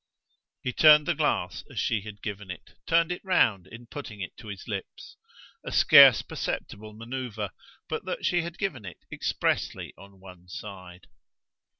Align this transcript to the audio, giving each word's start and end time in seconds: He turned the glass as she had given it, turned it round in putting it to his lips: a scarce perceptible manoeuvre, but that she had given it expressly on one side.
He 0.63 0.73
turned 0.73 1.05
the 1.05 1.13
glass 1.13 1.63
as 1.69 1.77
she 1.77 2.01
had 2.01 2.23
given 2.23 2.49
it, 2.49 2.71
turned 2.87 3.11
it 3.11 3.23
round 3.23 3.67
in 3.67 3.85
putting 3.85 4.19
it 4.19 4.35
to 4.37 4.47
his 4.47 4.67
lips: 4.67 5.15
a 5.63 5.71
scarce 5.71 6.23
perceptible 6.23 6.93
manoeuvre, 6.93 7.53
but 7.87 8.03
that 8.05 8.25
she 8.25 8.41
had 8.41 8.57
given 8.57 8.83
it 8.83 9.05
expressly 9.11 9.93
on 9.99 10.19
one 10.19 10.47
side. 10.47 11.05